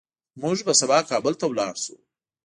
[0.41, 1.95] موږ به سبا کابل ته لاړ شو